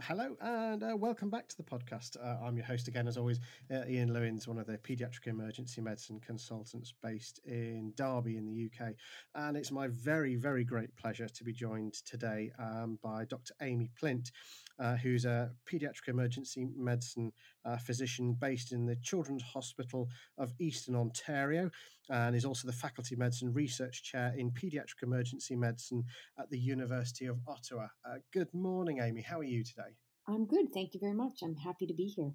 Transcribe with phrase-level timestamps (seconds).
[0.00, 2.16] Hello and uh, welcome back to the podcast.
[2.22, 5.80] Uh, I'm your host again, as always, uh, Ian Lewins, one of the paediatric emergency
[5.80, 8.92] medicine consultants based in Derby in the UK.
[9.34, 13.54] And it's my very, very great pleasure to be joined today um, by Dr.
[13.60, 14.30] Amy Plint,
[14.78, 17.32] uh, who's a paediatric emergency medicine
[17.64, 20.08] uh, physician based in the Children's Hospital
[20.38, 21.70] of Eastern Ontario
[22.10, 26.04] and is also the Faculty Medicine Research Chair in Paediatric Emergency Medicine
[26.38, 27.88] at the University of Ottawa.
[28.04, 29.20] Uh, good morning, Amy.
[29.20, 29.97] How are you today?
[30.28, 30.72] I'm good.
[30.74, 31.40] Thank you very much.
[31.42, 32.32] I'm happy to be here.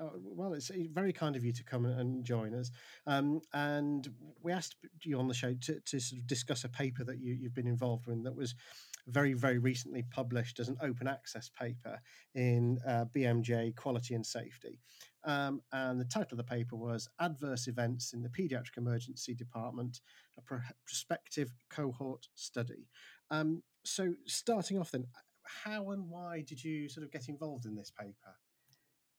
[0.00, 2.70] Oh, well, it's very kind of you to come and join us.
[3.06, 4.08] Um, and
[4.42, 7.34] we asked you on the show to, to sort of discuss a paper that you,
[7.34, 8.54] you've been involved in that was
[9.08, 11.98] very, very recently published as an open access paper
[12.34, 14.78] in uh, BMJ Quality and Safety.
[15.24, 20.00] Um, and the title of the paper was Adverse Events in the Pediatric Emergency Department,
[20.38, 20.42] a
[20.86, 22.88] prospective cohort study.
[23.30, 25.06] Um, so, starting off then,
[25.64, 28.36] how and why did you sort of get involved in this paper?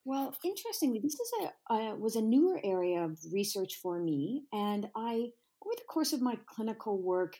[0.05, 4.87] Well, interestingly, this is a uh, was a newer area of research for me, and
[4.95, 5.31] I
[5.63, 7.35] over the course of my clinical work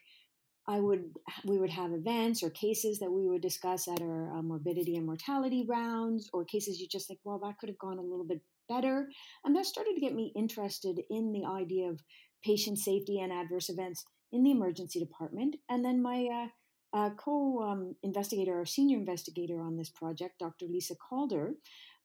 [0.70, 1.06] I would
[1.46, 5.06] we would have events or cases that we would discuss at our uh, morbidity and
[5.06, 8.42] mortality rounds, or cases you just think, well, that could have gone a little bit
[8.68, 9.10] better,
[9.44, 12.00] and that started to get me interested in the idea of
[12.46, 15.56] patient safety and adverse events in the emergency department.
[15.70, 16.48] And then my uh,
[16.94, 20.66] uh, co-investigator or senior investigator on this project, Dr.
[20.68, 21.54] Lisa Calder,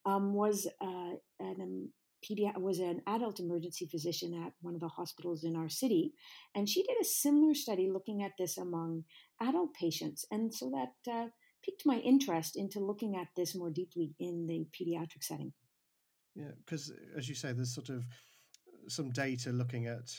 [0.05, 1.89] um, was uh, an um,
[2.57, 6.13] was an adult emergency physician at one of the hospitals in our city,
[6.55, 9.03] and she did a similar study looking at this among
[9.41, 11.27] adult patients, and so that uh,
[11.63, 15.53] piqued my interest into looking at this more deeply in the pediatric setting.
[16.35, 18.03] Yeah, because as you say, there's sort of
[18.87, 20.11] some data looking at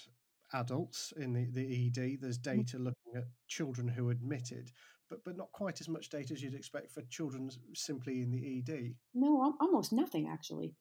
[0.52, 2.18] adults in the, the ED.
[2.20, 2.58] There's mm-hmm.
[2.58, 4.70] data looking at children who admitted,
[5.08, 8.58] but but not quite as much data as you'd expect for children simply in the
[8.58, 8.94] ED.
[9.14, 10.74] No, almost nothing actually.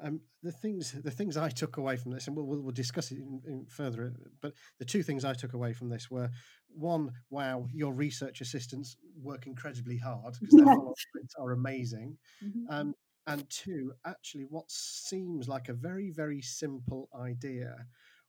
[0.00, 3.12] Um, the things the things I took away from this, and we'll, we'll, we'll discuss
[3.12, 4.12] it in, in, further.
[4.40, 6.30] But the two things I took away from this were
[6.68, 10.94] one, wow, your research assistants work incredibly hard because their follow
[11.38, 12.74] are amazing, mm-hmm.
[12.74, 12.94] um,
[13.26, 17.76] and two, actually, what seems like a very very simple idea,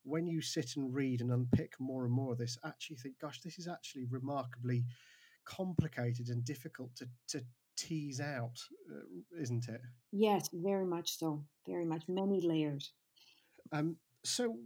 [0.03, 3.41] when you sit and read and unpick more and more of this, actually think, gosh,
[3.41, 4.85] this is actually remarkably
[5.45, 7.41] complicated and difficult to to
[7.75, 8.59] tease out,
[8.91, 9.81] uh, isn't it?
[10.11, 11.43] Yes, very much so.
[11.67, 12.03] Very much.
[12.07, 12.91] Many layers.
[13.71, 14.57] Um, so,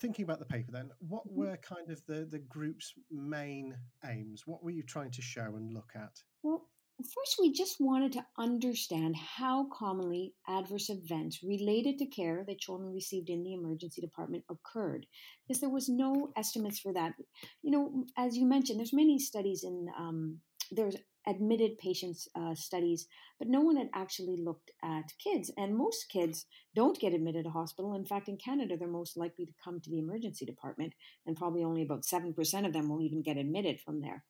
[0.00, 1.40] thinking about the paper then, what mm-hmm.
[1.40, 4.46] were kind of the, the group's main aims?
[4.46, 6.22] What were you trying to show and look at?
[6.42, 6.68] Well,
[7.02, 12.92] first, we just wanted to understand how commonly adverse events related to care that children
[12.92, 15.06] received in the emergency department occurred,
[15.46, 17.14] because there was no estimates for that.
[17.62, 20.40] You know, as you mentioned, there's many studies in um,
[20.70, 20.96] there's
[21.26, 23.06] admitted patients uh, studies,
[23.38, 25.50] but no one had actually looked at kids.
[25.56, 27.94] And most kids don't get admitted to hospital.
[27.94, 30.92] In fact, in Canada, they're most likely to come to the emergency department,
[31.26, 34.24] and probably only about 7% of them will even get admitted from there.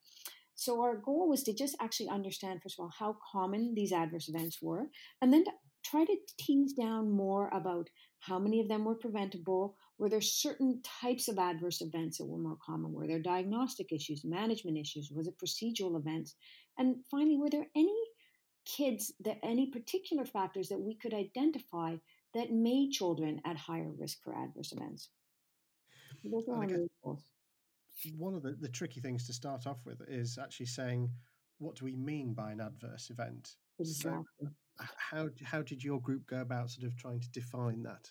[0.54, 4.28] So, our goal was to just actually understand, first of all, how common these adverse
[4.28, 4.86] events were,
[5.20, 5.52] and then to
[5.84, 7.88] try to tease down more about
[8.20, 12.38] how many of them were preventable, were there certain types of adverse events that were
[12.38, 12.92] more common?
[12.92, 15.10] Were there diagnostic issues, management issues?
[15.10, 16.34] Was it procedural events?
[16.78, 18.00] And finally, were there any
[18.64, 21.96] kids that any particular factors that we could identify
[22.32, 25.10] that made children at higher risk for adverse events?
[26.24, 26.56] Those are
[28.16, 31.10] one of the, the tricky things to start off with is actually saying,
[31.58, 33.56] what do we mean by an adverse event?
[33.78, 34.22] Exactly.
[34.40, 38.10] So how how did your group go about sort of trying to define that?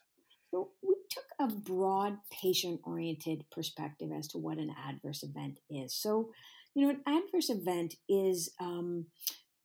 [0.52, 5.94] So we took a broad patient oriented perspective as to what an adverse event is.
[5.94, 6.32] So,
[6.74, 9.08] you know, an adverse event is um,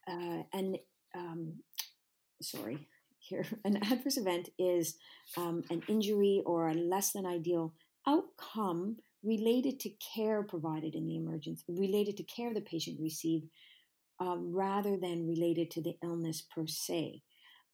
[0.08, 0.76] uh, an
[1.14, 1.54] um,
[2.42, 4.96] sorry here an adverse event is
[5.36, 7.74] um, an injury or a less than ideal
[8.06, 13.48] outcome related to care provided in the emergency, related to care the patient received,
[14.20, 17.22] um, rather than related to the illness per se.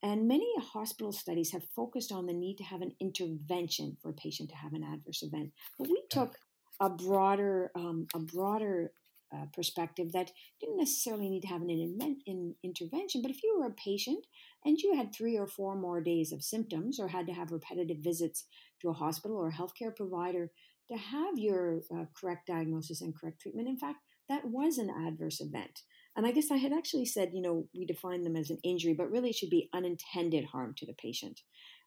[0.03, 4.15] And many hospital studies have focused on the need to have an intervention for a
[4.15, 5.53] patient to have an adverse event.
[5.79, 6.37] But we took
[6.81, 8.93] a broader, um, a broader
[9.35, 10.31] uh, perspective that
[10.61, 13.23] didn't necessarily need to have an in, in intervention.
[13.23, 14.27] But if you were a patient
[14.65, 17.99] and you had three or four more days of symptoms, or had to have repetitive
[17.99, 18.45] visits
[18.83, 20.51] to a hospital or a healthcare provider
[20.91, 23.99] to have your uh, correct diagnosis and correct treatment, in fact,
[24.29, 25.81] that was an adverse event.
[26.17, 28.95] And I guess I had actually said, you know, we define them as an injury,
[28.95, 31.41] but really it should be unintended harm to the patient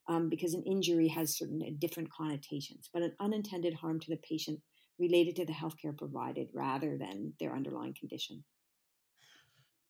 [0.08, 4.18] um, because an injury has certain uh, different connotations, but an unintended harm to the
[4.18, 4.60] patient
[5.00, 8.44] related to the healthcare provided rather than their underlying condition.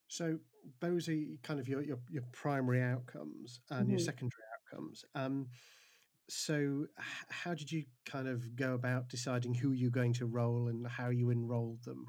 [0.07, 0.37] So
[0.79, 3.91] those are kind of your your, your primary outcomes and mm-hmm.
[3.91, 5.05] your secondary outcomes.
[5.15, 5.47] Um,
[6.29, 6.87] so
[7.29, 11.09] how did you kind of go about deciding who you're going to roll and how
[11.09, 12.05] you enrolled them?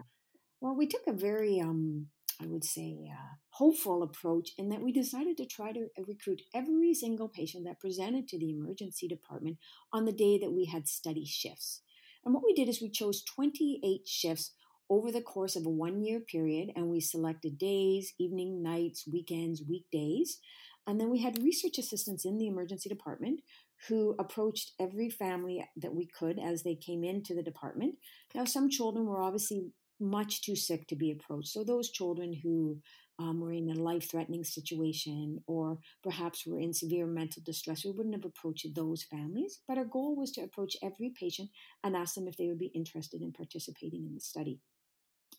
[0.61, 2.07] Well, we took a very, um,
[2.41, 6.95] I would say, uh, hopeful approach in that we decided to try to recruit every
[6.95, 9.59] single patient that presented to the emergency department
[9.93, 11.83] on the day that we had study shifts.
[12.25, 14.53] And what we did is we chose 28 shifts
[14.91, 19.63] over the course of a one year period, and we selected days, evening, nights, weekends,
[19.69, 20.39] weekdays.
[20.87, 23.41] And then we had research assistants in the emergency department
[23.87, 27.95] who approached every family that we could as they came into the department.
[28.35, 29.71] Now, some children were obviously
[30.01, 31.49] much too sick to be approached.
[31.49, 32.81] So, those children who
[33.21, 37.91] um, were in a life threatening situation or perhaps were in severe mental distress, we
[37.91, 39.61] wouldn't have approached those families.
[39.67, 41.51] But our goal was to approach every patient
[41.83, 44.61] and ask them if they would be interested in participating in the study.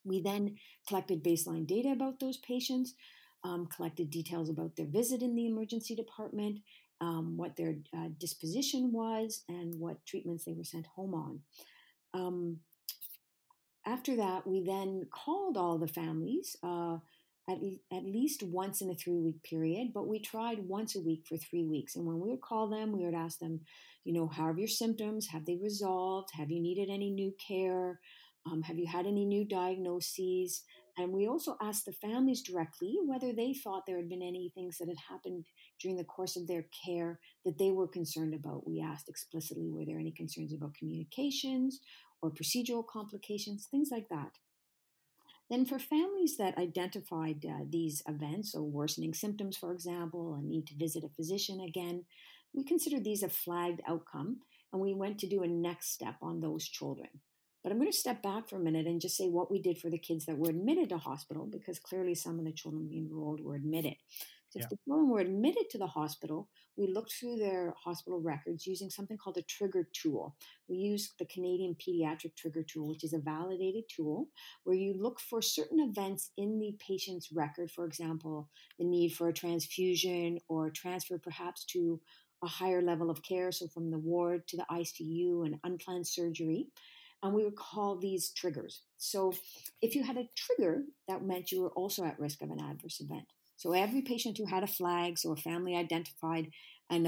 [0.03, 0.57] We then
[0.87, 2.95] collected baseline data about those patients,
[3.43, 6.59] um, collected details about their visit in the emergency department,
[7.01, 11.39] um, what their uh, disposition was, and what treatments they were sent home on.
[12.13, 12.57] Um,
[13.85, 16.97] after that, we then called all the families uh,
[17.49, 17.57] at,
[17.91, 21.37] at least once in a three week period, but we tried once a week for
[21.37, 21.95] three weeks.
[21.95, 23.61] And when we would call them, we would ask them,
[24.03, 25.27] you know, how have your symptoms?
[25.27, 26.29] Have they resolved?
[26.33, 27.99] Have you needed any new care?
[28.45, 30.63] Um, have you had any new diagnoses?
[30.99, 34.77] And we also asked the families directly whether they thought there had been any things
[34.77, 35.45] that had happened
[35.79, 38.67] during the course of their care that they were concerned about.
[38.67, 41.79] We asked explicitly were there any concerns about communications
[42.21, 44.31] or procedural complications, things like that.
[45.49, 50.67] Then, for families that identified uh, these events, so worsening symptoms, for example, a need
[50.67, 52.03] to visit a physician again,
[52.53, 54.41] we considered these a flagged outcome
[54.73, 57.07] and we went to do a next step on those children.
[57.63, 59.77] But I'm going to step back for a minute and just say what we did
[59.77, 62.97] for the kids that were admitted to hospital, because clearly some of the children we
[62.97, 63.95] enrolled were admitted.
[64.49, 64.63] So yeah.
[64.63, 68.89] if the children were admitted to the hospital, we looked through their hospital records using
[68.89, 70.35] something called a trigger tool.
[70.67, 74.29] We use the Canadian Pediatric Trigger Tool, which is a validated tool
[74.63, 79.27] where you look for certain events in the patient's record, for example, the need for
[79.27, 82.01] a transfusion or transfer perhaps to
[82.43, 86.69] a higher level of care, so from the ward to the ICU and unplanned surgery
[87.21, 88.81] and we would call these triggers.
[88.97, 89.33] So
[89.81, 92.99] if you had a trigger, that meant you were also at risk of an adverse
[93.01, 93.25] event.
[93.57, 96.49] So every patient who had a flag, so a family identified
[96.89, 97.05] an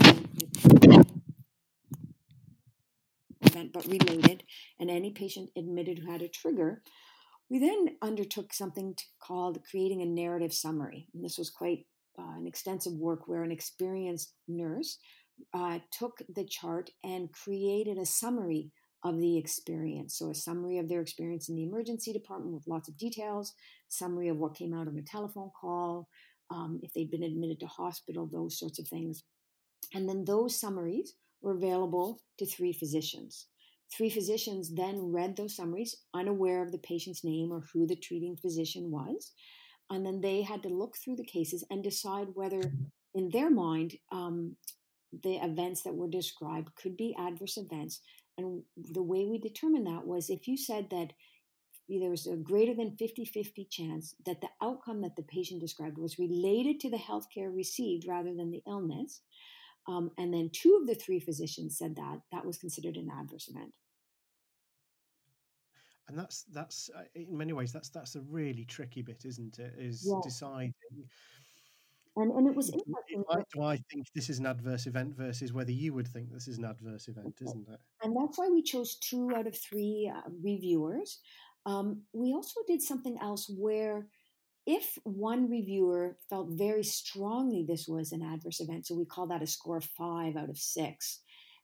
[3.41, 4.43] event but related,
[4.79, 6.81] and any patient admitted who had a trigger,
[7.49, 11.07] we then undertook something called creating a narrative summary.
[11.13, 11.85] And this was quite
[12.19, 14.97] uh, an extensive work where an experienced nurse
[15.53, 18.71] uh, took the chart and created a summary
[19.03, 20.17] of the experience.
[20.17, 23.53] So, a summary of their experience in the emergency department with lots of details,
[23.87, 26.07] summary of what came out of a telephone call,
[26.51, 29.23] um, if they'd been admitted to hospital, those sorts of things.
[29.93, 33.47] And then those summaries were available to three physicians.
[33.95, 38.37] Three physicians then read those summaries, unaware of the patient's name or who the treating
[38.37, 39.33] physician was.
[39.89, 42.61] And then they had to look through the cases and decide whether,
[43.13, 44.55] in their mind, um,
[45.23, 47.99] the events that were described could be adverse events
[48.41, 51.13] and the way we determined that was if you said that
[51.89, 55.97] there was a greater than 50 50 chance that the outcome that the patient described
[55.97, 59.21] was related to the health care received rather than the illness,
[59.87, 63.49] um, and then two of the three physicians said that, that was considered an adverse
[63.49, 63.73] event.
[66.07, 69.73] And that's that's uh, in many ways that's that's a really tricky bit, isn't it?
[69.77, 70.19] Is yeah.
[70.23, 70.73] deciding
[72.17, 73.23] and, and it was interesting.
[73.25, 76.47] Why do I think this is an adverse event versus whether you would think this
[76.47, 77.79] is an adverse event, isn't it?
[78.03, 81.19] And that's why we chose two out of three uh, reviewers.
[81.65, 84.07] Um, we also did something else where
[84.65, 89.41] if one reviewer felt very strongly this was an adverse event, so we call that
[89.41, 91.21] a score of five out of six,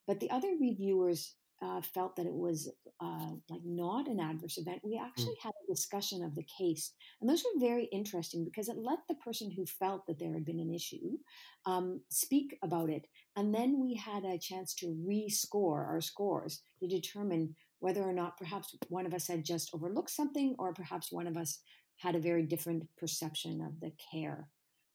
[0.08, 2.70] but the other reviewers uh, felt that it was
[3.02, 5.04] uh, like not an adverse event, we hmm.
[5.06, 5.44] actually mm.
[5.44, 9.16] had a discussion of the case, and those were very interesting because it let the
[9.16, 11.18] person who felt that there had been an issue
[11.66, 16.88] um, speak about it, and then we had a chance to rescore our scores to
[16.88, 21.28] determine whether or not perhaps one of us had just overlooked something, or perhaps one
[21.28, 21.60] of us
[21.98, 24.48] had a very different perception of the care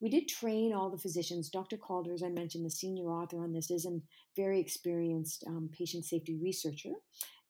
[0.02, 1.48] we did train all the physicians.
[1.48, 1.76] Dr.
[1.76, 4.00] Calder, as I mentioned, the senior author on this, is a
[4.36, 6.90] very experienced um, patient safety researcher.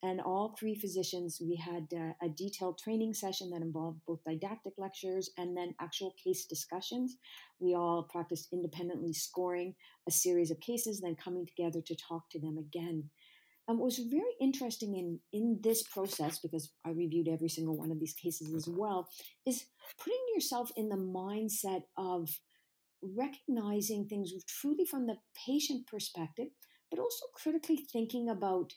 [0.03, 4.75] And all three physicians, we had uh, a detailed training session that involved both didactic
[4.77, 7.17] lectures and then actual case discussions.
[7.59, 9.75] We all practiced independently scoring
[10.07, 13.09] a series of cases, then coming together to talk to them again.
[13.69, 17.77] Um, and what was very interesting in, in this process, because I reviewed every single
[17.77, 19.09] one of these cases as well,
[19.47, 19.65] is
[19.99, 22.29] putting yourself in the mindset of
[23.03, 25.17] recognizing things truly from the
[25.47, 26.49] patient perspective,
[26.91, 28.73] but also critically thinking about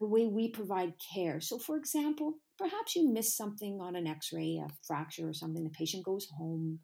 [0.00, 1.40] the way we provide care.
[1.40, 5.64] So, for example, perhaps you miss something on an x ray, a fracture or something,
[5.64, 6.80] the patient goes home.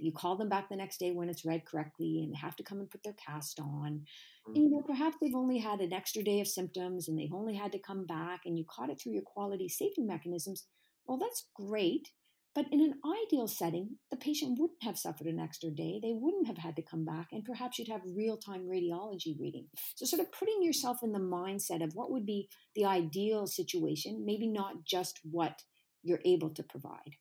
[0.00, 2.62] You call them back the next day when it's read correctly and they have to
[2.62, 4.04] come and put their cast on.
[4.46, 4.92] And, you know, mm-hmm.
[4.92, 8.06] perhaps they've only had an extra day of symptoms and they've only had to come
[8.06, 10.66] back and you caught it through your quality safety mechanisms.
[11.06, 12.08] Well, that's great.
[12.54, 16.00] But in an ideal setting, the patient wouldn't have suffered an extra day.
[16.02, 19.68] They wouldn't have had to come back, and perhaps you'd have real time radiology reading.
[19.94, 24.24] So, sort of putting yourself in the mindset of what would be the ideal situation,
[24.26, 25.62] maybe not just what
[26.02, 27.16] you're able to provide.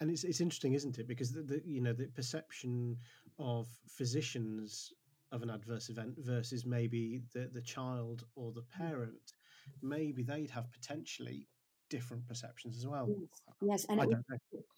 [0.00, 1.06] And it's it's interesting, isn't it?
[1.06, 2.96] Because the, the you know the perception
[3.38, 4.92] of physicians
[5.32, 8.70] of an adverse event versus maybe the the child or the mm.
[8.70, 9.32] parent,
[9.82, 11.46] maybe they'd have potentially
[11.90, 13.08] different perceptions as well.
[13.08, 13.86] Yes, yes.
[13.88, 14.14] and was,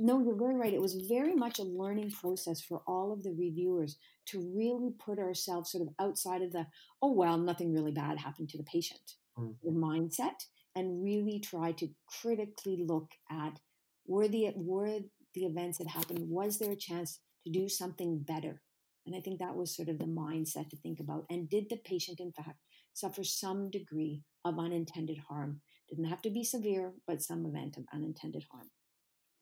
[0.00, 0.72] no, you're very right.
[0.72, 3.98] It was very much a learning process for all of the reviewers
[4.28, 6.66] to really put ourselves sort of outside of the
[7.00, 9.54] oh well, nothing really bad happened to the patient mm.
[9.62, 13.58] the mindset, and really try to critically look at
[14.06, 14.98] were the were
[15.34, 18.60] the events that happened was there a chance to do something better
[19.06, 21.76] and i think that was sort of the mindset to think about and did the
[21.84, 22.58] patient in fact
[22.92, 25.60] suffer some degree of unintended harm
[25.92, 28.70] didn't have to be severe, but some event of unintended harm.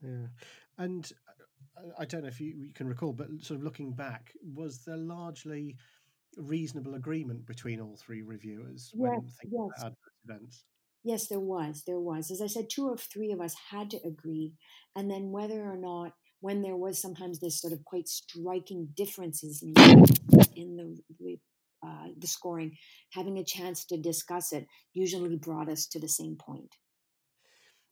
[0.03, 0.27] Yeah.
[0.79, 1.11] And
[1.79, 4.83] uh, I don't know if you, you can recall, but sort of looking back, was
[4.85, 5.77] there largely
[6.37, 9.81] reasonable agreement between all three reviewers when thinking yes.
[9.81, 10.65] about adverse events?
[11.03, 11.83] Yes, there was.
[11.87, 12.31] There was.
[12.31, 14.53] As I said, two or three of us had to agree.
[14.95, 19.63] And then whether or not, when there was sometimes this sort of quite striking differences
[19.63, 20.77] in the, in
[21.19, 21.39] the
[21.87, 22.77] uh, the scoring,
[23.13, 26.75] having a chance to discuss it usually brought us to the same point.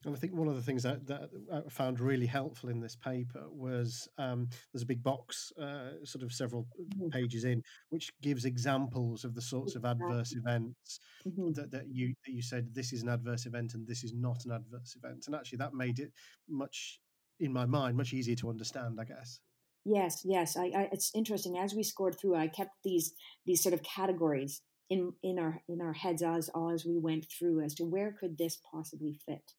[0.05, 2.95] And I think one of the things that, that I found really helpful in this
[2.95, 7.09] paper was um, there's a big box, uh, sort of several mm-hmm.
[7.09, 11.53] pages in, which gives examples of the sorts of adverse events mm-hmm.
[11.53, 14.45] that, that you that you said this is an adverse event and this is not
[14.45, 15.25] an adverse event.
[15.27, 16.13] And actually, that made it
[16.49, 17.01] much,
[17.41, 18.99] in my mind, much easier to understand.
[19.01, 19.41] I guess.
[19.85, 20.57] Yes, yes.
[20.57, 21.59] I, I, it's interesting.
[21.59, 23.15] As we scored through, I kept these
[23.47, 27.63] these sort of categories in in our in our heads as as we went through
[27.63, 29.53] as to where could this possibly fit,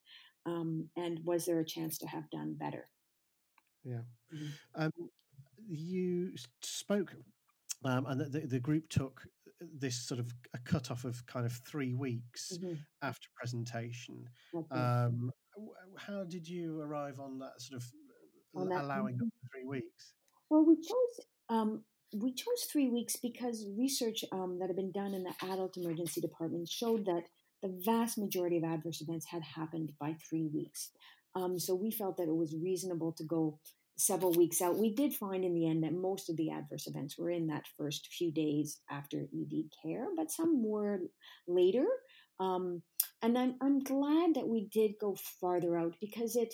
[0.46, 2.88] um, and was there a chance to have done better?
[3.84, 4.02] Yeah.
[4.34, 4.84] Mm-hmm.
[4.84, 4.92] Um,
[5.68, 7.14] you spoke,
[7.86, 9.22] um, and the, the group took
[9.62, 12.76] this sort of a cutoff of kind of three weeks mm-hmm.
[13.02, 14.26] after presentation.
[14.56, 14.76] Okay.
[14.76, 15.32] Um,
[15.98, 17.92] how did you arrive on that sort of
[18.56, 20.14] allowing up to three weeks?
[20.50, 25.14] Well, we chose um, we chose three weeks because research um, that had been done
[25.14, 27.24] in the adult emergency department showed that
[27.62, 30.92] the vast majority of adverse events had happened by three weeks.
[31.36, 33.60] Um, so we felt that it was reasonable to go
[33.98, 34.78] several weeks out.
[34.78, 37.66] We did find in the end that most of the adverse events were in that
[37.78, 41.02] first few days after ED care, but some were
[41.48, 41.86] later.
[42.40, 42.82] Um,
[43.22, 46.54] and I'm, I'm glad that we did go farther out because it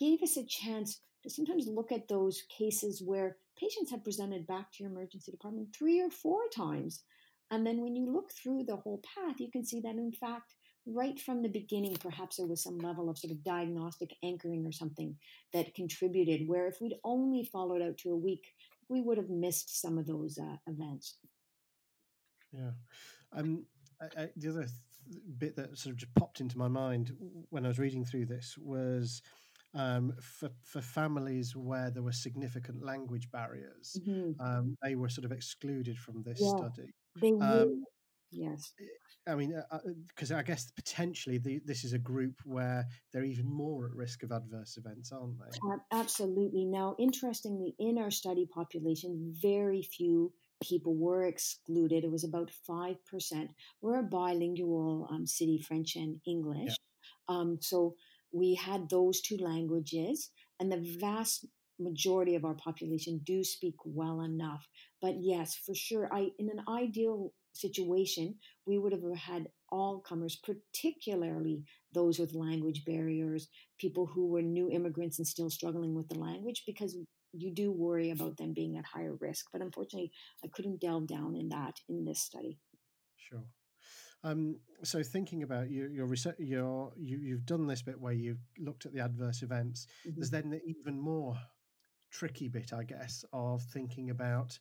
[0.00, 4.72] gave us a chance to sometimes look at those cases where patients have presented back
[4.72, 7.04] to your emergency department three or four times.
[7.50, 10.54] And then when you look through the whole path, you can see that in fact,
[10.86, 14.72] right from the beginning, perhaps there was some level of sort of diagnostic anchoring or
[14.72, 15.16] something
[15.52, 18.44] that contributed, where if we'd only followed out to a week,
[18.88, 21.18] we would have missed some of those uh, events.
[22.52, 22.70] Yeah.
[23.32, 23.66] Um,
[24.00, 27.12] I, I, the other th- bit that sort of just popped into my mind
[27.50, 29.22] when I was reading through this was
[29.74, 34.40] um, for for families where there were significant language barriers, mm-hmm.
[34.40, 36.92] um, they were sort of excluded from this yeah, study.
[37.20, 37.84] They um,
[38.32, 38.72] Yes.
[39.26, 39.60] I mean,
[40.08, 43.86] because uh, uh I guess potentially the, this is a group where they're even more
[43.86, 45.58] at risk of adverse events, aren't they?
[45.92, 46.64] Absolutely.
[46.64, 52.04] Now, interestingly, in our study population, very few people were excluded.
[52.04, 52.96] It was about 5%.
[53.80, 56.76] We're a bilingual um, city, French and English.
[57.28, 57.36] Yeah.
[57.36, 57.94] Um, so
[58.32, 61.46] we had those two languages, and the vast
[61.80, 64.66] majority of our population do speak well enough.
[65.00, 70.36] But yes, for sure, I in an ideal situation, we would have had all comers,
[70.36, 76.18] particularly those with language barriers, people who were new immigrants and still struggling with the
[76.18, 76.96] language, because
[77.32, 79.46] you do worry about them being at higher risk.
[79.52, 80.12] But unfortunately,
[80.44, 82.58] I couldn't delve down in that in this study.
[83.16, 83.44] Sure.
[84.22, 88.44] Um, so thinking about your your research, your you you've done this bit where you've
[88.58, 89.86] looked at the adverse events.
[90.06, 90.20] Mm-hmm.
[90.20, 91.38] There's then the even more
[92.10, 94.58] tricky bit, I guess, of thinking about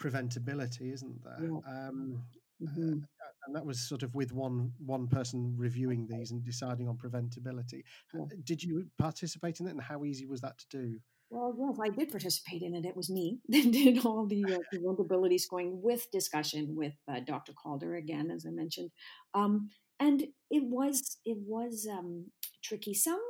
[0.00, 1.38] preventability, isn't there?
[1.40, 1.58] Yeah.
[1.66, 2.22] Um,
[2.62, 2.92] uh, mm-hmm.
[2.92, 6.96] uh, and that was sort of with one one person reviewing these and deciding on
[6.96, 7.82] preventability.
[8.14, 8.24] Yeah.
[8.44, 10.98] Did you participate in it, and how easy was that to do?
[11.28, 12.84] Well, yes, I did participate in it.
[12.84, 17.52] It was me that did all the uh, preventability scoring with discussion with uh, Dr.
[17.52, 18.90] Calder again, as I mentioned,
[19.34, 22.30] um, and it was it was um,
[22.62, 22.94] tricky.
[22.94, 23.22] Some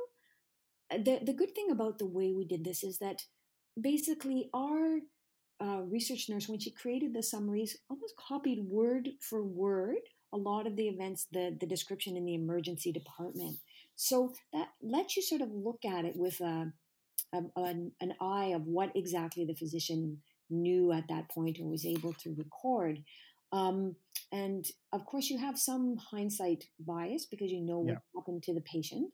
[0.91, 3.23] uh, the the good thing about the way we did this is that
[3.79, 4.99] basically our
[5.59, 9.97] uh, research nurse, when she created the summaries, almost copied word for word
[10.33, 13.57] a lot of the events, the, the description in the emergency department.
[13.95, 16.71] So that lets you sort of look at it with a,
[17.33, 20.19] a an, an eye of what exactly the physician
[20.49, 22.99] knew at that point or was able to record.
[23.51, 23.95] Um,
[24.31, 27.99] and of course, you have some hindsight bias because you know what yeah.
[28.15, 29.11] happened to the patient.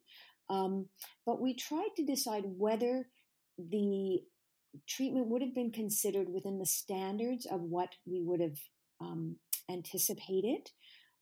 [0.50, 0.88] Um,
[1.26, 3.08] but we tried to decide whether
[3.58, 4.20] the
[4.88, 8.58] treatment would have been considered within the standards of what we would have
[9.02, 9.38] um,
[9.70, 10.70] anticipated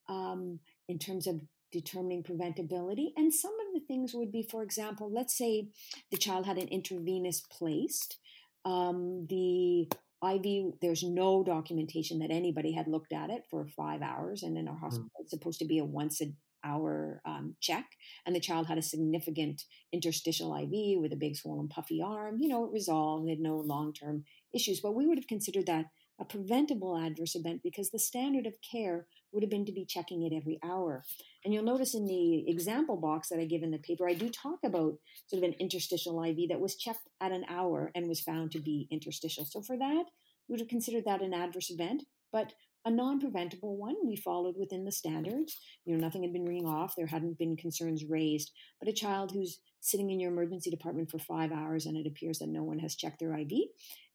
[0.09, 1.41] um, in terms of
[1.71, 3.07] determining preventability.
[3.15, 5.69] And some of the things would be, for example, let's say
[6.11, 8.17] the child had an intravenous placed.
[8.65, 9.87] Um, the
[10.23, 14.43] IV, there's no documentation that anybody had looked at it for five hours.
[14.43, 14.81] And in our hmm.
[14.81, 15.21] hospital, mm.
[15.21, 16.25] it's supposed to be a once a
[16.63, 17.85] hour um, check.
[18.25, 22.37] And the child had a significant interstitial IV with a big swollen puffy arm.
[22.39, 24.79] You know, it resolved, they had no long term issues.
[24.79, 25.85] But we would have considered that
[26.19, 30.23] a preventable adverse event because the standard of care would have been to be checking
[30.23, 31.03] it every hour.
[31.43, 34.29] And you'll notice in the example box that I give in the paper, I do
[34.29, 34.93] talk about
[35.27, 38.59] sort of an interstitial IV that was checked at an hour and was found to
[38.59, 39.45] be interstitial.
[39.45, 40.03] So for that,
[40.47, 42.53] we would have considered that an adverse event, but
[42.85, 43.95] a non-preventable one.
[44.05, 45.57] We followed within the standards.
[45.85, 46.95] You know nothing had been ringing off.
[46.95, 48.51] There hadn't been concerns raised.
[48.79, 52.39] But a child who's sitting in your emergency department for five hours and it appears
[52.39, 53.51] that no one has checked their iv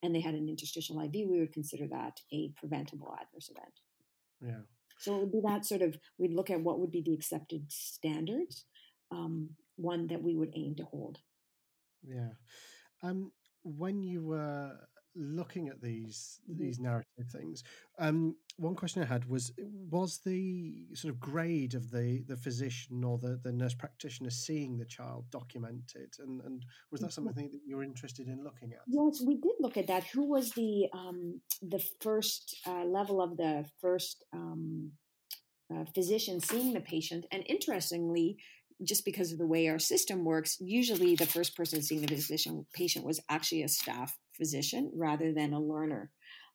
[0.02, 3.80] and they had an interstitial iv we would consider that a preventable adverse event.
[4.40, 4.62] Yeah.
[4.98, 7.70] So it would be that sort of, we'd look at what would be the accepted
[7.70, 8.64] standards,
[9.10, 11.18] um, one that we would aim to hold.
[12.06, 12.30] Yeah.
[13.02, 13.32] Um,
[13.62, 14.72] when you were
[15.16, 16.62] looking at these mm-hmm.
[16.62, 17.64] these narrative things,
[17.98, 19.52] um, one question I had was:
[19.90, 24.78] was the sort of grade of the the physician or the, the nurse practitioner seeing
[24.78, 27.26] the child documented, and and was that mm-hmm.
[27.26, 28.80] something that you were interested in looking at?
[28.86, 30.04] Yes, we did look at that.
[30.04, 34.92] Who was the um, the first uh, level of the first um,
[35.72, 37.26] uh, physician seeing the patient?
[37.30, 38.38] And interestingly,
[38.82, 42.66] just because of the way our system works, usually the first person seeing the physician
[42.74, 46.10] patient was actually a staff physician rather than a learner.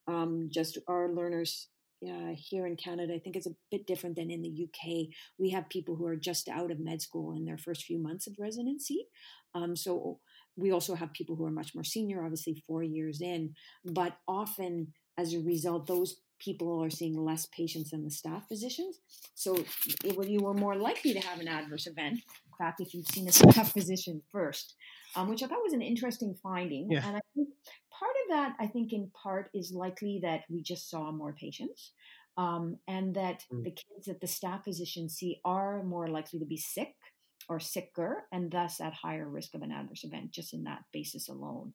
[0.07, 1.67] Um, just our learners
[2.07, 5.07] uh, here in Canada, I think it's a bit different than in the UK.
[5.37, 8.25] We have people who are just out of med school in their first few months
[8.27, 9.05] of residency.
[9.53, 10.19] Um, so
[10.55, 13.53] we also have people who are much more senior, obviously four years in,
[13.85, 18.99] but often as a result, those people are seeing less patients than the staff physicians.
[19.35, 19.55] So
[20.03, 22.15] it, you were more likely to have an adverse event.
[22.15, 24.75] In fact, if you've seen a staff physician first,
[25.15, 26.89] um, which I thought was an interesting finding.
[26.91, 27.05] Yeah.
[27.05, 27.49] And I think
[27.91, 31.91] part of that, I think in part is likely that we just saw more patients.
[32.37, 33.63] Um, and that mm.
[33.63, 36.95] the kids that the staff physicians see are more likely to be sick
[37.49, 41.27] or sicker and thus at higher risk of an adverse event just in that basis
[41.27, 41.73] alone.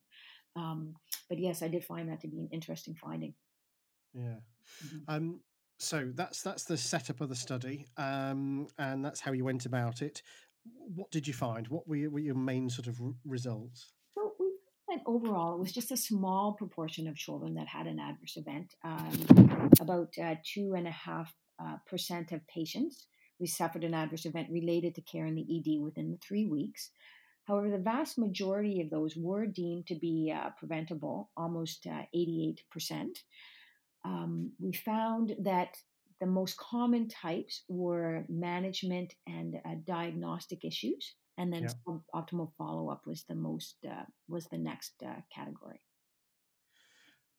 [0.57, 0.95] Um,
[1.29, 3.35] but yes, I did find that to be an interesting finding.
[4.15, 4.37] Yeah.
[4.85, 4.97] Mm-hmm.
[5.09, 5.41] Um,
[5.79, 10.01] so that's that's the setup of the study, um, and that's how you went about
[10.01, 10.23] it.
[10.95, 11.69] What did you find?
[11.69, 13.93] What were your, were your main sort of r- results?
[14.17, 14.53] So we
[14.89, 18.75] found overall it was just a small proportion of children that had an adverse event.
[18.83, 23.07] Um, about uh, two and a half uh, percent of patients
[23.39, 26.91] we suffered an adverse event related to care in the ED within the three weeks.
[27.45, 32.57] However, the vast majority of those were deemed to be uh, preventable, almost uh, 88%
[34.07, 35.77] um, we found that
[36.21, 41.95] the most common types were management and uh, diagnostic issues, and then yeah.
[42.15, 45.81] optimal follow up was the most uh, was the next uh, category.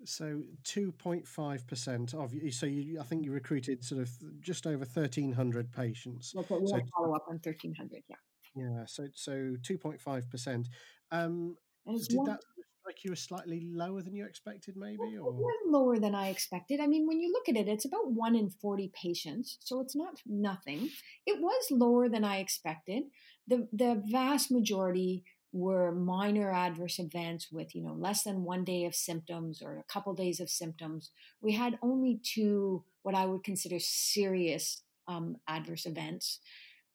[0.06, 2.52] So two point five percent of you.
[2.52, 6.34] So you, I think you recruited sort of just over thirteen hundred patients.
[6.38, 8.04] Okay, we so, follow up on thirteen hundred.
[8.08, 8.18] Yeah.
[8.56, 8.84] Yeah.
[8.86, 10.68] So so two point five percent.
[11.12, 11.56] Um,
[11.88, 12.42] did one, that
[12.88, 15.18] like you were slightly lower than you expected, maybe?
[15.18, 15.36] Or?
[15.68, 16.80] Lower than I expected.
[16.80, 19.96] I mean, when you look at it, it's about one in 40 patients, so it's
[19.96, 20.90] not nothing.
[21.26, 23.04] It was lower than I expected.
[23.48, 28.86] The, the vast majority were minor adverse events with, you know, less than one day
[28.86, 31.12] of symptoms or a couple days of symptoms.
[31.42, 36.40] We had only two, what I would consider serious um, adverse events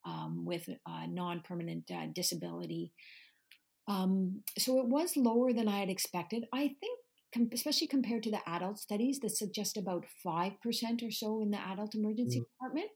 [0.05, 2.93] um, with uh, non permanent uh, disability.
[3.87, 6.45] Um, so it was lower than I had expected.
[6.53, 6.99] I think
[7.51, 10.53] especially compared to the adult studies that suggest about 5%
[11.03, 12.45] or so in the adult emergency mm.
[12.45, 12.89] department,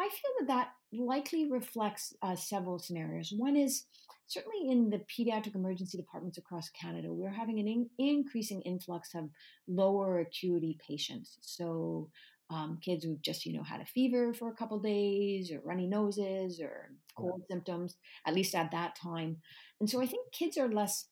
[0.00, 3.32] I feel that that likely reflects uh, several scenarios.
[3.36, 3.84] One is
[4.28, 9.28] certainly in the pediatric emergency departments across Canada, we're having an in- increasing influx of
[9.68, 11.36] lower acuity patients.
[11.42, 12.08] So
[12.50, 15.86] um, kids who've just you know had a fever for a couple days or runny
[15.86, 17.54] noses or cold yeah.
[17.54, 19.38] symptoms, at least at that time.
[19.80, 21.06] And so I think kids are less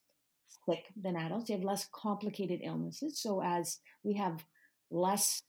[0.68, 1.48] sick than adults.
[1.48, 3.20] They have less complicated illnesses.
[3.20, 4.44] So as we have
[4.90, 5.40] less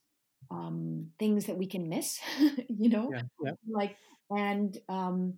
[0.52, 2.19] um, things that we can miss,
[2.69, 3.52] you know, yeah, yeah.
[3.67, 3.97] like
[4.30, 5.36] and um,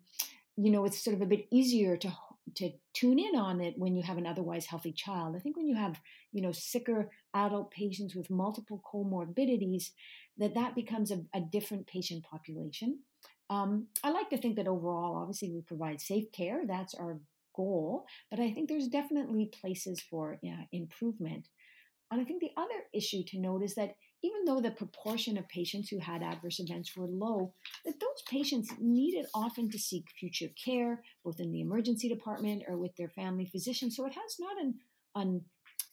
[0.58, 2.14] you know it's sort of a bit easier to
[2.56, 5.36] to tune in on it when you have an otherwise healthy child.
[5.36, 6.00] I think when you have
[6.32, 9.92] you know sicker adult patients with multiple comorbidities,
[10.38, 13.00] that that becomes a, a different patient population.
[13.50, 16.62] Um, I like to think that overall, obviously, we provide safe care.
[16.66, 17.20] That's our
[17.56, 18.06] goal.
[18.30, 20.40] But I think there's definitely places for
[20.72, 21.48] improvement.
[22.12, 25.48] And I think the other issue to note is that even though the proportion of
[25.48, 27.54] patients who had adverse events were low,
[27.86, 32.78] that those patients needed often to seek future care, both in the emergency department or
[32.78, 33.90] with their family physician.
[33.90, 34.76] So it has not an,
[35.16, 35.42] an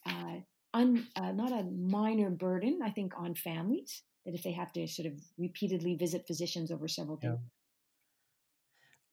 [0.06, 0.40] uh,
[0.74, 4.86] un, uh, not a minor burden, I think, on families that if they have to
[4.86, 7.30] sort of repeatedly visit physicians over several days.
[7.30, 7.36] Yeah.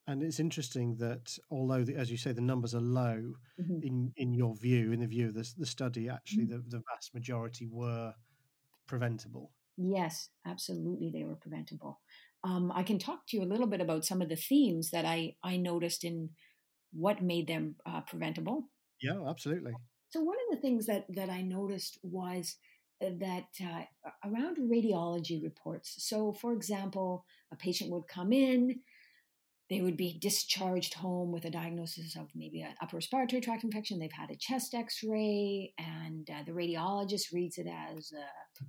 [0.08, 3.78] And it's interesting that although, the, as you say, the numbers are low, mm-hmm.
[3.82, 6.68] in in your view, in the view of the, the study, actually, mm-hmm.
[6.68, 8.14] the, the vast majority were
[8.86, 9.52] preventable.
[9.76, 12.00] Yes, absolutely, they were preventable.
[12.44, 15.04] Um, I can talk to you a little bit about some of the themes that
[15.04, 16.30] I I noticed in
[16.92, 18.70] what made them uh, preventable.
[19.02, 19.72] Yeah, absolutely.
[20.10, 22.56] So one of the things that that I noticed was
[23.04, 23.82] uh, that uh,
[24.24, 25.96] around radiology reports.
[25.98, 28.80] So, for example, a patient would come in
[29.68, 33.98] they would be discharged home with a diagnosis of maybe an upper respiratory tract infection.
[33.98, 38.12] They've had a chest x ray, and uh, the radiologist reads it as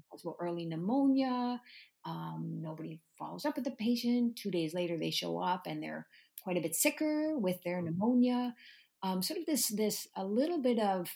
[0.09, 1.61] possible early pneumonia.
[2.05, 4.37] Um, nobody follows up with the patient.
[4.37, 6.07] Two days later, they show up and they're
[6.43, 8.55] quite a bit sicker with their pneumonia.
[9.03, 11.09] Um, sort of this, this a little bit of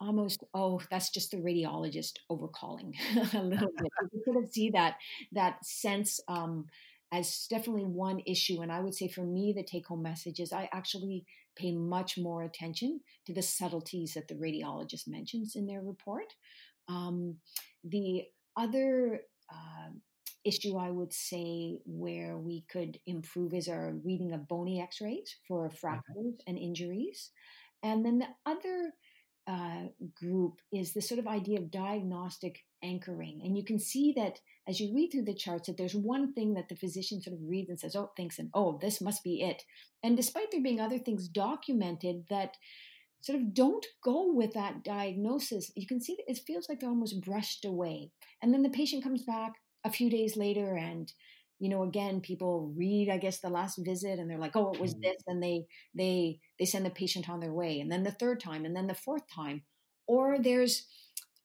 [0.00, 2.92] almost oh that's just the radiologist overcalling
[3.34, 4.96] a little bit you sort of see that
[5.30, 6.66] that sense um,
[7.12, 8.62] as definitely one issue.
[8.62, 12.16] And I would say for me, the take home message is I actually pay much
[12.16, 16.32] more attention to the subtleties that the radiologist mentions in their report.
[16.88, 17.36] Um,
[17.84, 18.22] the
[18.56, 19.20] other
[19.52, 19.90] uh,
[20.44, 25.36] issue I would say where we could improve is our reading of bony x rays
[25.46, 27.30] for fractures and injuries.
[27.82, 28.92] And then the other
[29.46, 33.42] uh, group is the sort of idea of diagnostic anchoring.
[33.44, 36.54] And you can see that as you read through the charts, that there's one thing
[36.54, 39.42] that the physician sort of reads and says, oh, thinks, and oh, this must be
[39.42, 39.62] it.
[40.02, 42.56] And despite there being other things documented that
[43.20, 46.88] sort of don't go with that diagnosis, you can see that it feels like they're
[46.88, 48.10] almost brushed away.
[48.40, 49.52] And then the patient comes back
[49.84, 51.12] a few days later and
[51.58, 54.80] you know again people read i guess the last visit and they're like oh it
[54.80, 55.02] was mm.
[55.02, 58.40] this and they they they send the patient on their way and then the third
[58.40, 59.62] time and then the fourth time
[60.06, 60.86] or there's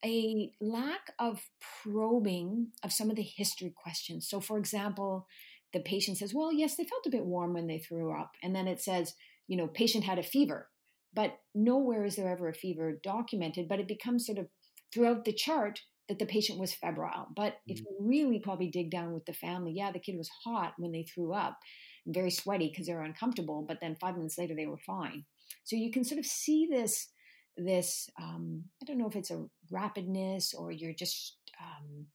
[0.06, 1.42] a lack of
[1.84, 4.30] probing of some of the history questions.
[4.30, 5.28] So, for example,
[5.74, 8.32] the patient says, Well, yes, they felt a bit warm when they threw up.
[8.44, 9.14] And then it says,
[9.48, 10.70] you know, patient had a fever.
[11.14, 14.48] But nowhere is there ever a fever documented, but it becomes sort of
[14.94, 17.28] throughout the chart that the patient was febrile.
[17.36, 17.72] But mm-hmm.
[17.72, 20.92] if you really probably dig down with the family, yeah, the kid was hot when
[20.92, 21.58] they threw up,
[22.06, 25.26] very sweaty because they were uncomfortable, but then five minutes later they were fine.
[25.64, 27.10] So you can sort of see this
[27.58, 32.06] this um, i don't know if it's a rapidness or you're just um,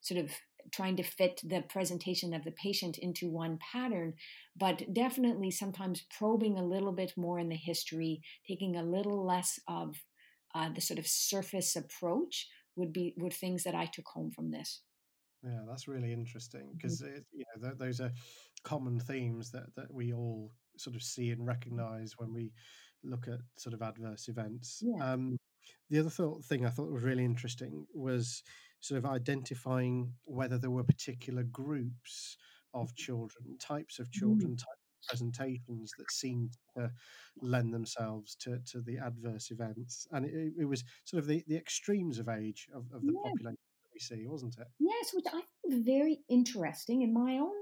[0.00, 0.30] sort of
[0.72, 4.14] trying to fit the presentation of the patient into one pattern
[4.56, 9.58] but definitely sometimes probing a little bit more in the history taking a little less
[9.68, 9.96] of
[10.54, 14.50] uh, the sort of surface approach would be would things that i took home from
[14.50, 14.82] this
[15.42, 17.16] yeah that's really interesting because mm-hmm.
[17.32, 18.12] you know th- those are
[18.62, 21.48] common themes that that we all sort of see and mm-hmm.
[21.48, 22.52] recognize when we
[23.04, 24.82] look at sort of adverse events.
[24.82, 25.12] Yeah.
[25.12, 25.36] Um,
[25.90, 28.42] the other thought, thing I thought was really interesting was
[28.80, 32.36] sort of identifying whether there were particular groups
[32.74, 32.96] of mm-hmm.
[32.96, 34.58] children, types of children, mm.
[34.58, 36.90] types of presentations that seemed to
[37.40, 40.06] lend themselves to, to the adverse events.
[40.12, 43.30] And it, it was sort of the, the extremes of age of, of the yeah.
[43.30, 44.66] population that we see, wasn't it?
[44.78, 47.02] Yes, which I think very interesting.
[47.02, 47.54] In my own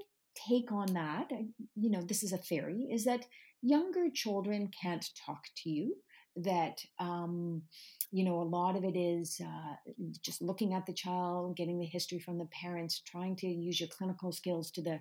[0.48, 1.30] take on that,
[1.74, 3.26] you know, this is a theory, is that
[3.62, 5.96] younger children can't talk to you
[6.42, 7.62] that um,
[8.10, 11.86] you know a lot of it is uh, just looking at the child getting the
[11.86, 15.00] history from the parents trying to use your clinical skills to the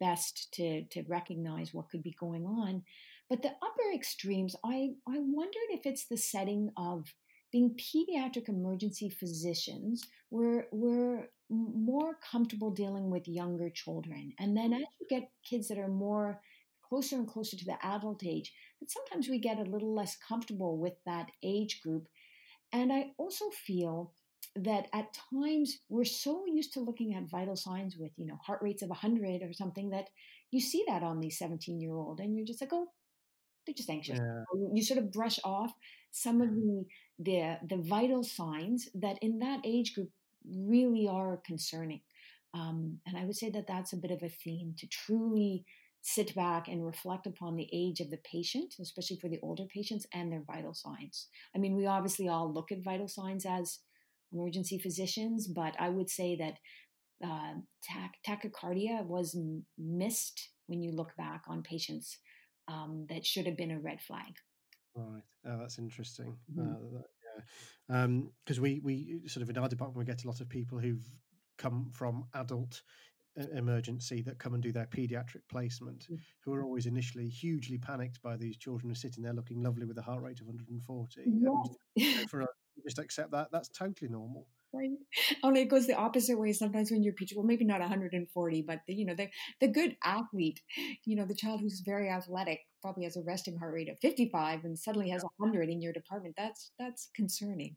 [0.00, 2.82] best to to recognize what could be going on
[3.30, 7.12] but the upper extremes i i wondered if it's the setting of
[7.52, 14.32] being pediatric emergency physicians, we're, we're more comfortable dealing with younger children.
[14.40, 16.40] And then as you get kids that are more
[16.92, 20.76] closer and closer to the adult age, that sometimes we get a little less comfortable
[20.76, 22.06] with that age group.
[22.70, 24.12] And I also feel
[24.56, 28.60] that at times we're so used to looking at vital signs with, you know, heart
[28.60, 30.08] rates of 100 or something that
[30.50, 32.88] you see that on these 17 year old and you're just like, oh,
[33.66, 34.18] they're just anxious.
[34.18, 34.44] Yeah.
[34.74, 35.72] You sort of brush off
[36.10, 36.84] some of the,
[37.18, 40.10] the the vital signs that in that age group
[40.44, 42.02] really are concerning.
[42.52, 45.64] Um, and I would say that that's a bit of a theme to truly
[46.02, 50.04] sit back and reflect upon the age of the patient, especially for the older patients
[50.12, 51.28] and their vital signs.
[51.54, 53.78] I mean, we obviously all look at vital signs as
[54.32, 56.54] emergency physicians, but I would say that
[57.24, 62.18] uh, tach- tachycardia was m- missed when you look back on patients
[62.66, 64.34] um, that should have been a red flag.
[64.96, 65.22] Right.
[65.46, 66.36] Oh, that's interesting.
[66.52, 66.68] Mm-hmm.
[66.68, 67.00] Uh,
[67.88, 68.06] yeah.
[68.44, 70.78] Because um, we, we sort of in our department, we get a lot of people
[70.78, 71.06] who've
[71.58, 72.82] come from adult
[73.36, 76.16] emergency that come and do their pediatric placement mm-hmm.
[76.44, 79.86] who are always initially hugely panicked by these children who are sitting there looking lovely
[79.86, 81.22] with a heart rate of 140
[81.96, 82.10] yeah.
[82.20, 82.48] and for us
[82.84, 84.90] just accept that that's totally normal right
[85.42, 88.80] only it goes the opposite way sometimes when you're pediatric well maybe not 140 but
[88.86, 89.28] the, you know the
[89.60, 90.60] the good athlete
[91.04, 94.64] you know the child who's very athletic probably has a resting heart rate of 55
[94.64, 97.76] and suddenly has 100 in your department that's that's concerning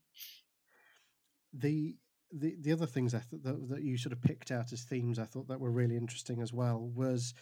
[1.54, 1.96] the
[2.38, 5.20] the the other things I thought that, that you sort of picked out as themes
[5.20, 7.34] I thought that were really interesting as well was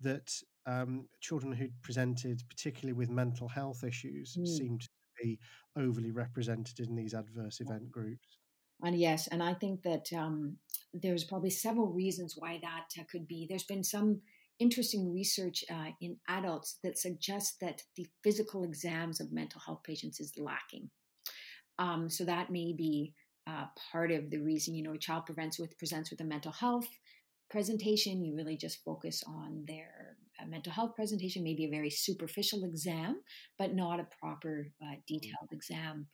[0.00, 0.32] that
[0.66, 4.46] um, children who presented particularly with mental health issues mm.
[4.46, 4.88] seemed to
[5.22, 5.38] be
[5.76, 8.38] overly represented in these adverse event groups.
[8.82, 10.56] And yes, and I think that um,
[10.94, 13.46] there's probably several reasons why that uh, could be.
[13.48, 14.20] There's been some
[14.60, 20.20] interesting research uh, in adults that suggests that the physical exams of mental health patients
[20.20, 20.90] is lacking.
[21.78, 23.14] Um, so that may be
[23.48, 24.74] uh, part of the reason.
[24.74, 26.88] You know, a child presents with presents with a mental health
[27.50, 28.24] presentation.
[28.24, 33.20] You really just focus on their uh, mental health presentation, maybe a very superficial exam,
[33.58, 35.00] but not a proper uh, mm-hmm.
[35.06, 36.06] detailed exam.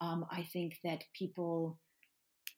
[0.00, 1.78] Um, I think that people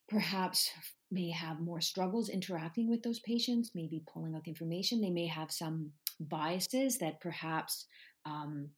[0.08, 0.70] perhaps
[1.10, 5.00] may have more struggles interacting with those patients, maybe pulling out the information.
[5.00, 7.86] They may have some biases that perhaps
[8.24, 8.70] um,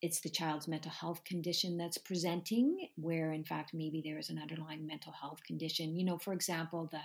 [0.00, 4.38] it's the child's mental health condition that's presenting, where in fact maybe there is an
[4.38, 5.96] underlying mental health condition.
[5.96, 7.00] You know, for example, the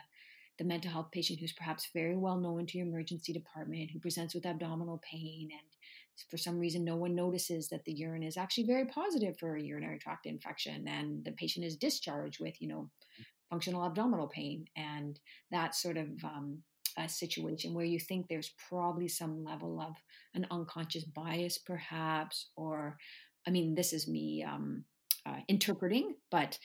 [0.60, 4.36] the mental health patient who's perhaps very well known to your emergency department, who presents
[4.36, 8.65] with abdominal pain, and for some reason no one notices that the urine is actually
[8.65, 12.89] very positive for a urinary tract infection, and the patient is discharged with, you know,
[13.49, 16.60] functional abdominal pain, and that sort of um,
[16.97, 19.95] a situation where you think there's probably some level of
[20.34, 22.97] an unconscious bias, perhaps, or
[23.47, 24.86] I mean, this is me um,
[25.25, 26.58] uh, interpreting, but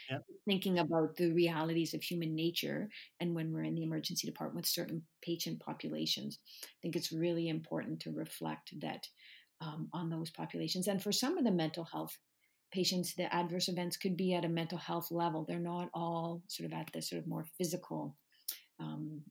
[0.46, 2.88] thinking about the realities of human nature.
[3.20, 7.48] And when we're in the emergency department with certain patient populations, I think it's really
[7.48, 9.06] important to reflect that
[9.60, 10.88] um, on those populations.
[10.88, 12.16] And for some of the mental health
[12.72, 15.44] patients, the adverse events could be at a mental health level.
[15.44, 18.16] They're not all sort of at the sort of more physical
[18.80, 19.22] um,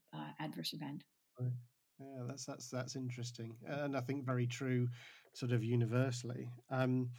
[0.47, 1.03] adverse event.
[1.39, 1.51] Right.
[1.99, 4.87] Yeah, that's that's that's interesting, and I think very true,
[5.33, 6.47] sort of universally.
[6.69, 7.09] Um,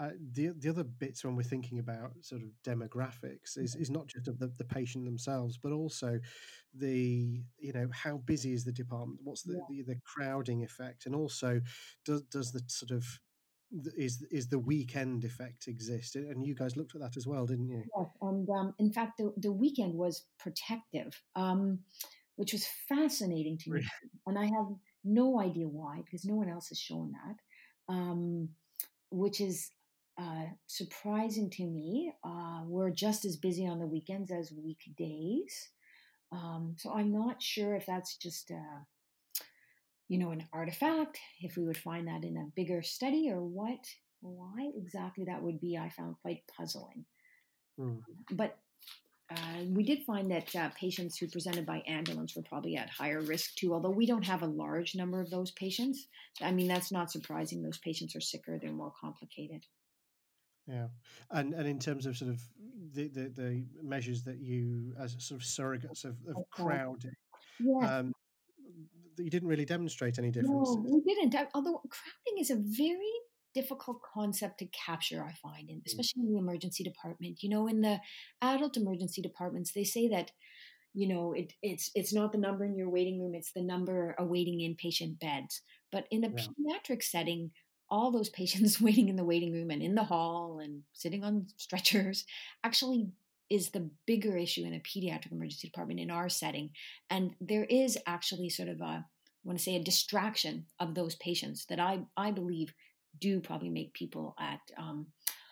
[0.00, 4.06] uh, the the other bits when we're thinking about sort of demographics is, is not
[4.06, 6.18] just of the, the patient themselves, but also
[6.74, 9.82] the you know how busy is the department, what's the, yeah.
[9.84, 11.60] the, the crowding effect, and also
[12.04, 13.04] does does the sort of
[13.96, 16.16] is is the weekend effect exist?
[16.16, 17.84] And you guys looked at that as well, didn't you?
[17.96, 21.80] Yes, and um, in fact, the, the weekend was protective, um,
[22.40, 23.86] which was fascinating to me,
[24.26, 24.68] and I have
[25.04, 28.48] no idea why because no one else has shown that, um,
[29.10, 29.70] which is
[30.18, 32.14] uh, surprising to me.
[32.24, 35.68] Uh, we're just as busy on the weekends as weekdays,
[36.32, 38.50] um, so I'm not sure if that's just.
[38.50, 38.84] Uh,
[40.08, 43.86] you know, an artifact, if we would find that in a bigger study or what,
[44.22, 47.04] why exactly that would be, I found quite puzzling.
[47.78, 48.00] Mm.
[48.32, 48.58] But
[49.30, 53.20] uh, we did find that uh, patients who presented by ambulance were probably at higher
[53.20, 56.08] risk too, although we don't have a large number of those patients.
[56.40, 57.62] I mean, that's not surprising.
[57.62, 59.64] Those patients are sicker, they're more complicated.
[60.66, 60.88] Yeah,
[61.30, 62.40] and and in terms of sort of
[62.92, 67.14] the the, the measures that you as sort of surrogates of, of crowding,
[67.60, 67.98] yeah.
[67.98, 68.12] Um,
[69.18, 70.76] you didn't really demonstrate any differences.
[70.76, 71.34] No, we didn't.
[71.54, 73.12] Although crowding is a very
[73.54, 75.86] difficult concept to capture, I find, in, mm.
[75.86, 77.42] especially in the emergency department.
[77.42, 78.00] You know, in the
[78.42, 80.32] adult emergency departments, they say that
[80.92, 84.14] you know it, it's it's not the number in your waiting room; it's the number
[84.18, 85.62] awaiting inpatient beds.
[85.92, 86.44] But in a yeah.
[86.44, 87.50] pediatric setting,
[87.90, 91.46] all those patients waiting in the waiting room and in the hall and sitting on
[91.56, 92.24] stretchers
[92.64, 93.08] actually
[93.50, 96.70] is the bigger issue in a pediatric emergency department in our setting.
[97.10, 99.04] And there is actually sort of a, I
[99.42, 102.72] want to say, a distraction of those patients that I, I believe
[103.18, 105.06] do probably make people at um,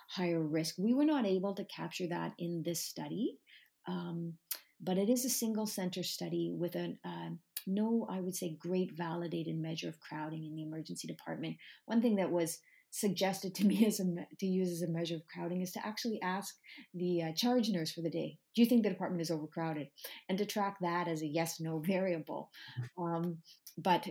[0.08, 0.76] higher risk.
[0.78, 3.38] We were not able to capture that in this study,
[3.86, 4.34] um,
[4.80, 7.30] but it is a single center study with a uh,
[7.66, 11.56] no, I would say, great validated measure of crowding in the emergency department.
[11.84, 12.58] One thing that was
[12.90, 14.04] suggested to me as a
[14.38, 16.54] to use as a measure of crowding is to actually ask
[16.94, 19.88] the uh, charge nurse for the day do you think the department is overcrowded
[20.28, 22.50] and to track that as a yes no variable
[22.96, 23.36] um,
[23.76, 24.06] but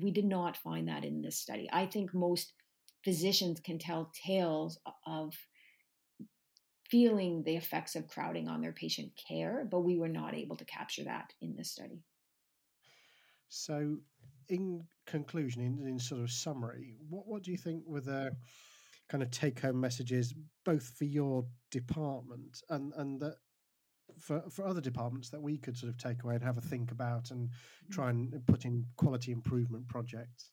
[0.00, 2.52] we did not find that in this study i think most
[3.04, 5.34] physicians can tell tales of
[6.88, 10.64] feeling the effects of crowding on their patient care but we were not able to
[10.64, 12.02] capture that in this study
[13.48, 13.98] so
[14.50, 18.32] in conclusion, in, in sort of summary, what what do you think were the
[19.08, 20.34] kind of take home messages,
[20.64, 23.36] both for your department and and that
[24.18, 26.90] for for other departments that we could sort of take away and have a think
[26.90, 27.90] about and mm.
[27.90, 30.50] try and put in quality improvement projects?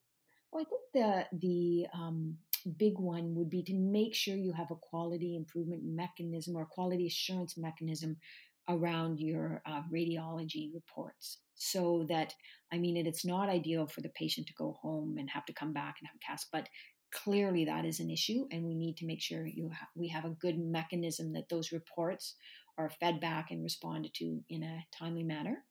[0.52, 2.38] Well, I think the the um,
[2.78, 7.08] big one would be to make sure you have a quality improvement mechanism or quality
[7.08, 8.18] assurance mechanism
[8.70, 11.40] around your uh, radiology reports.
[11.56, 12.34] So that
[12.72, 15.54] i mean it, it's not ideal for the patient to go home and have to
[15.54, 16.70] come back and have a cast but
[17.12, 20.26] clearly that is an issue and we need to make sure you ha- we have
[20.26, 22.36] a good mechanism that those reports
[22.78, 25.64] are fed back and responded to in a timely manner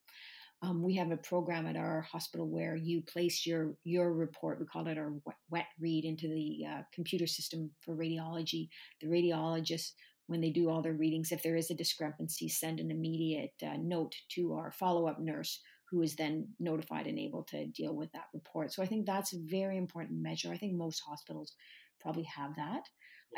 [0.63, 4.67] um, we have a program at our hospital where you place your your report we
[4.67, 5.13] call it our
[5.51, 8.69] wet read into the uh, computer system for radiology
[9.01, 9.93] the radiologist
[10.27, 13.77] when they do all their readings, if there is a discrepancy, send an immediate uh,
[13.79, 18.11] note to our follow up nurse who is then notified and able to deal with
[18.13, 18.73] that report.
[18.73, 20.51] So I think that's a very important measure.
[20.53, 21.55] I think most hospitals
[22.01, 22.83] probably have that.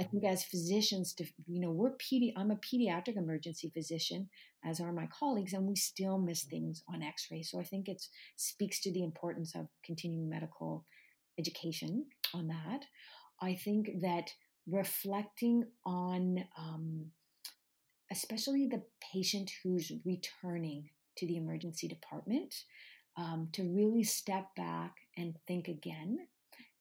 [0.01, 4.31] I think as physicians, to, you know, we're pedi- I'm a pediatric emergency physician,
[4.65, 7.43] as are my colleagues, and we still miss things on X-ray.
[7.43, 8.03] So I think it
[8.37, 10.85] speaks to the importance of continuing medical
[11.39, 12.85] education on that.
[13.41, 14.31] I think that
[14.67, 17.07] reflecting on um,
[18.11, 22.55] especially the patient who's returning to the emergency department
[23.17, 26.19] um, to really step back and think again.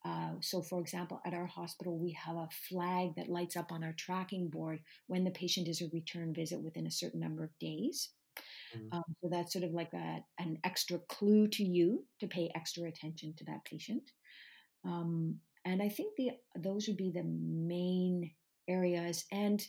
[0.08, 3.84] Uh, so, for example, at our hospital, we have a flag that lights up on
[3.84, 7.60] our tracking board when the patient is a return visit within a certain number of
[7.60, 8.12] days.
[8.76, 8.96] Mm-hmm.
[8.96, 12.88] Um, so that's sort of like a, an extra clue to you to pay extra
[12.88, 14.12] attention to that patient.
[14.86, 18.32] Um, and I think the those would be the main
[18.70, 19.26] areas.
[19.32, 19.66] And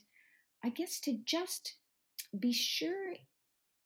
[0.65, 1.75] I guess to just
[2.39, 3.15] be sure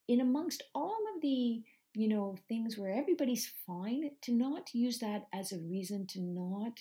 [0.08, 1.62] in amongst all of the
[1.94, 6.80] you know things where everybody's fine to not use that as a reason to not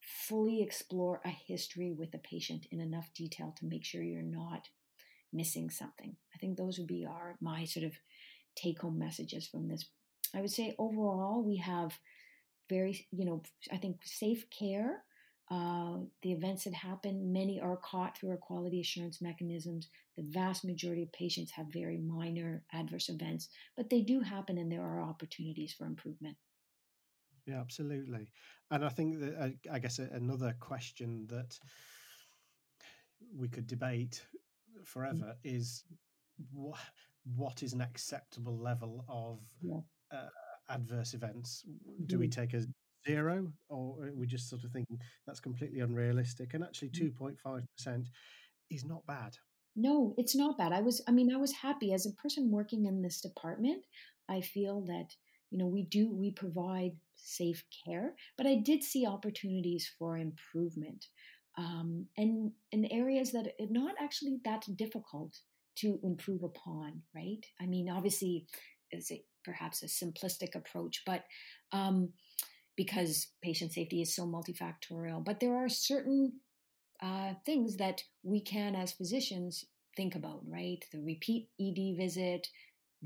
[0.00, 4.68] fully explore a history with a patient in enough detail to make sure you're not
[5.32, 7.92] missing something i think those would be our my sort of
[8.54, 9.86] take home messages from this
[10.34, 11.98] i would say overall we have
[12.68, 13.42] very, you know,
[13.72, 15.02] I think safe care.
[15.48, 19.88] Uh, the events that happen, many are caught through our quality assurance mechanisms.
[20.16, 24.70] The vast majority of patients have very minor adverse events, but they do happen and
[24.70, 26.36] there are opportunities for improvement.
[27.46, 28.32] Yeah, absolutely.
[28.72, 31.56] And I think that, uh, I guess, another question that
[33.32, 34.24] we could debate
[34.76, 34.84] mm.
[34.84, 35.56] forever mm-hmm.
[35.56, 35.84] is
[36.52, 36.80] what,
[37.36, 39.78] what is an acceptable level of yeah.
[40.12, 40.28] uh,
[40.68, 41.64] adverse events?
[42.06, 42.40] Do we mm-hmm.
[42.40, 42.66] take as
[43.06, 46.54] zero, or are we just sort of thinking that's completely unrealistic?
[46.54, 46.98] And actually, mm.
[46.98, 48.08] two point five percent
[48.70, 49.36] is not bad.
[49.74, 50.72] No, it's not bad.
[50.72, 53.84] I was, I mean, I was happy as a person working in this department.
[54.28, 55.08] I feel that
[55.50, 61.06] you know we do we provide safe care, but I did see opportunities for improvement.
[61.58, 65.38] Um, and in areas that are not actually that difficult
[65.76, 67.44] to improve upon, right?
[67.60, 68.46] I mean, obviously,
[68.90, 71.24] it's a, perhaps a simplistic approach, but
[71.72, 72.10] um,
[72.76, 75.24] because patient safety is so multifactorial.
[75.24, 76.34] But there are certain
[77.02, 79.64] uh, things that we can, as physicians,
[79.96, 80.84] think about, right?
[80.92, 82.48] The repeat ED visit,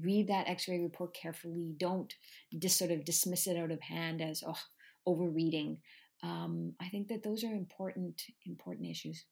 [0.00, 1.74] read that x ray report carefully.
[1.76, 2.12] Don't
[2.58, 4.58] just sort of dismiss it out of hand as, oh,
[5.06, 5.78] overreading.
[6.22, 9.24] Um, I think that those are important, important issues.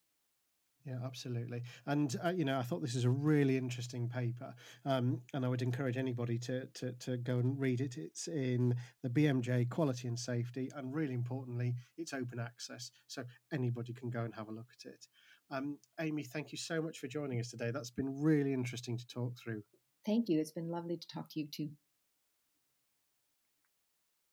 [0.85, 1.63] Yeah, absolutely.
[1.85, 4.53] And uh, you know, I thought this is a really interesting paper,
[4.85, 7.97] um, and I would encourage anybody to, to to go and read it.
[7.97, 13.93] It's in the BMJ Quality and Safety, and really importantly, it's open access, so anybody
[13.93, 15.05] can go and have a look at it.
[15.51, 17.71] Um, Amy, thank you so much for joining us today.
[17.71, 19.63] That's been really interesting to talk through.
[20.05, 20.39] Thank you.
[20.39, 21.69] It's been lovely to talk to you too.